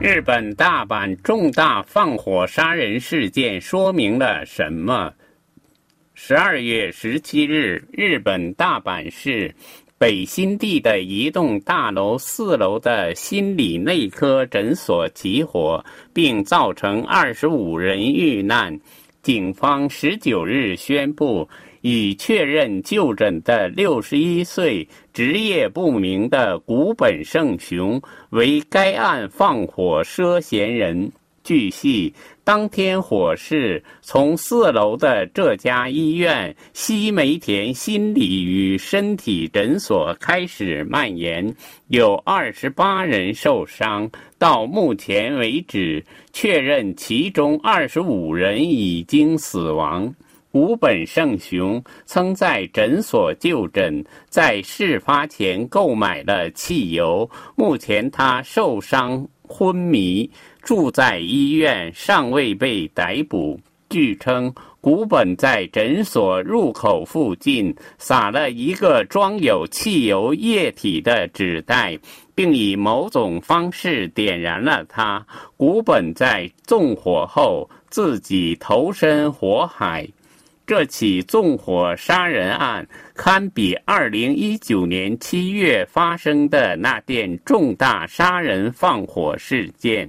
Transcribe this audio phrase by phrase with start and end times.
[0.00, 5.12] 日本大阪重大放火杀人事件说明了什么？
[6.14, 9.54] 十二月十七日，日本大阪市
[9.98, 18.80] 北新地的一栋大楼四楼的心理内科诊所起火，并造成二十五人遇难。
[19.20, 21.46] 警方十九日宣布。
[21.80, 28.00] 已确认就诊的六十一岁职业不明的古本胜雄
[28.30, 31.10] 为该案放火涉嫌人。
[31.42, 32.12] 据悉，
[32.44, 41.52] 当天火势从四楼的这家医院西梅田心理与身体诊所开始蔓延，
[41.88, 44.08] 有二十八人受伤。
[44.38, 50.14] 到目前为止，确认其中二十五人已经死亡。
[50.52, 57.30] 古本胜雄曾在诊所就诊，在事发前购买了汽油。
[57.54, 60.28] 目前他受伤昏迷，
[60.60, 63.60] 住在医院，尚未被逮捕。
[63.88, 71.96] 据称，古本在诊所入口附近撒了一个装有汽油液体的纸袋，
[72.34, 75.24] 并以某种方式点燃了它。
[75.56, 80.08] 古本在纵火后自己投身火海。
[80.70, 90.08] 这起纵火杀人案堪比2019年7月发生的那件重大杀人放火事件。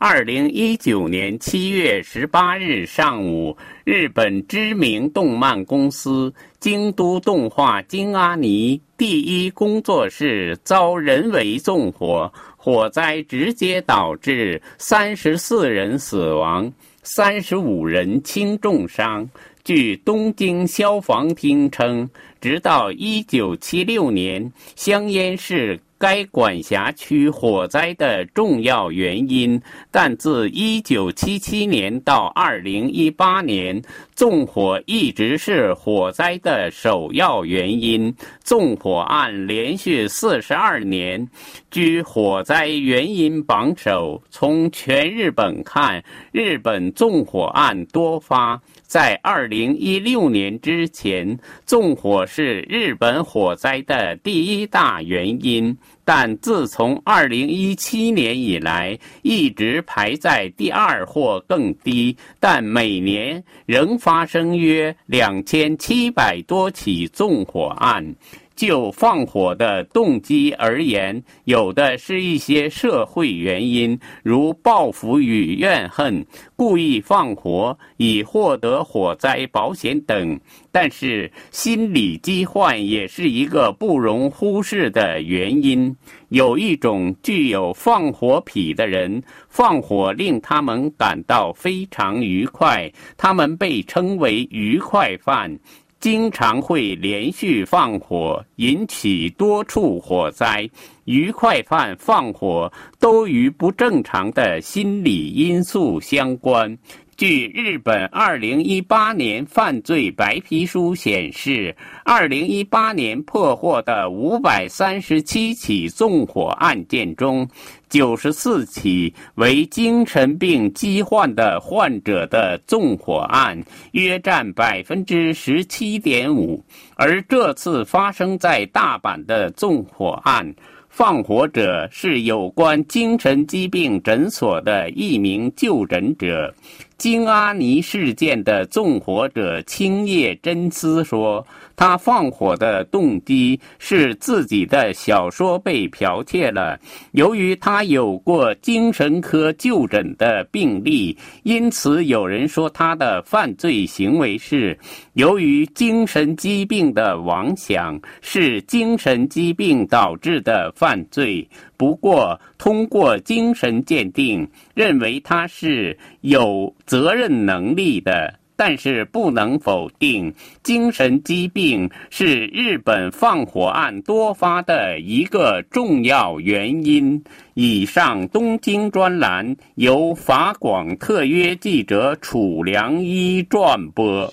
[0.00, 16.72] 2019年7月18日上午，日本知名动漫公司京都动画京阿尼第一工作室遭人为纵火，火灾直接导致34人死亡。
[17.04, 19.28] 三十五人轻重伤。
[19.62, 25.78] 据东京消防厅称，直到一九七六年，香烟是。
[25.98, 33.82] 该管辖区火灾的重要原因，但自1977年到2018年，
[34.14, 38.14] 纵火一直是火灾的首要原因。
[38.42, 41.28] 纵火案连续42年
[41.70, 44.22] 居火灾原因榜首。
[44.30, 46.02] 从全日本看，
[46.32, 48.60] 日本纵火案多发。
[48.82, 55.76] 在2016年之前，纵火是日本火灾的第一大原因。
[56.04, 68.14] 但自从2017年以来，一直排在第二或更低，但每年仍发生约2700多起纵火案。
[68.56, 76.24] 就放火的动机而言，有的是一些社会原因，如报复与怨恨、
[76.56, 80.38] 故意放火以获得火灾保险等；
[80.70, 85.94] 但是心理疾患也是一个不容忽视的原因。
[86.28, 95.58] 有一种具有放火癖的人，放火令他们感到非常愉快，他们被称为“愉快犯”。
[96.04, 100.68] 经常会连续放火，引起多处火灾。
[101.06, 102.70] 愉快犯放火
[103.00, 106.76] 都与不正常的心理因素相关。
[107.16, 117.48] 据日本2018年犯罪白皮书显示，2018年破获的537起纵火案件中
[117.90, 126.60] ，94起为精神病疾患的患者的纵火案，约占17.5%。
[126.96, 130.52] 而这次发生在大阪的纵火案，
[130.96, 136.54] 放火者是有关精神疾病诊所的一名就诊者。
[136.96, 141.44] 金阿尼事件的纵火者青叶真司说
[141.74, 146.78] ：“他放火的动机是自己的小说被剽窃了。
[147.10, 154.78] 由于他有过精神科就诊的病例，因此有人说他的犯罪行为是
[155.14, 161.48] 由于精神疾病的妄想，是精神疾病导致的犯罪。
[161.78, 177.24] 不过，通过精神鉴定，认为他是有。”责任能力的，但是不能否定，精神疾病是日本放火案多发的一个重要原因。
[177.54, 184.30] 以上东京专栏由法广特约记者楚良一转播。